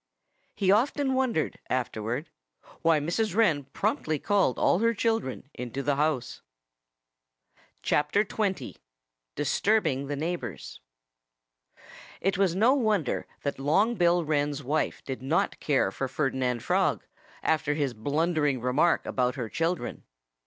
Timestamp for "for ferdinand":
15.91-16.63